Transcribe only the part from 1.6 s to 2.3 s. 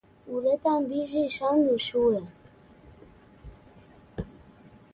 duzue.